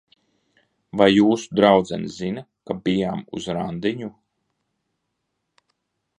Vai 1.01 1.07
jūsu 1.11 1.57
draudzene 1.59 2.09
zina, 2.15 2.45
ka 2.71 2.79
bijām 2.89 3.23
uz 3.41 3.45
randiņu? 3.61 4.13